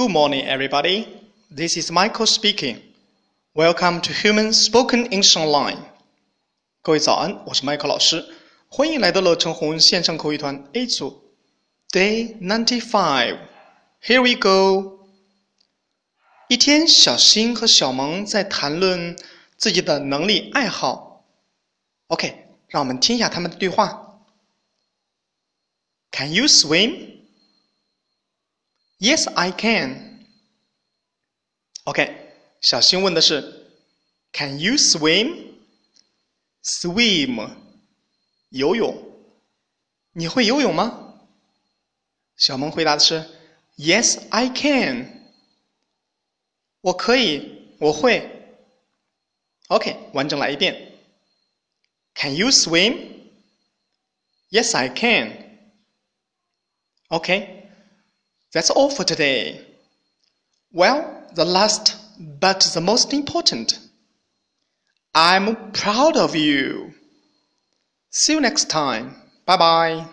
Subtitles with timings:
[0.00, 1.06] Good morning, everybody.
[1.50, 2.80] This is Michael speaking.
[3.54, 5.78] Welcome to Human Spoken English Online.
[6.82, 8.24] 各位早安，我是 Michael 老师，
[8.68, 11.22] 欢迎来到乐成红线上口语团 A 组
[11.90, 13.38] Day ninety five.
[14.02, 15.06] Here we go.
[16.48, 19.16] 一天，小新和小萌在谈论
[19.56, 21.24] 自己的能力爱好。
[22.08, 24.20] OK，让我们听一下他们的对话。
[26.12, 27.16] Can you swim?
[29.00, 30.26] Yes, I can.
[31.84, 33.70] OK，小新问的是，
[34.32, 35.54] Can you swim?
[36.62, 37.56] Swim，
[38.48, 39.02] 游泳。
[40.12, 41.20] 你会游泳吗？
[42.36, 43.24] 小萌回答的是，
[43.76, 45.32] Yes, I can.
[46.80, 48.30] 我可以，我会。
[49.68, 51.00] OK，完整来一遍。
[52.14, 53.30] Can you swim?
[54.50, 55.70] Yes, I can.
[57.08, 57.59] OK。
[58.53, 59.65] That's all for today.
[60.71, 63.79] Well, the last but the most important.
[65.13, 66.93] I'm proud of you.
[68.09, 69.15] See you next time.
[69.45, 70.07] Bye bye.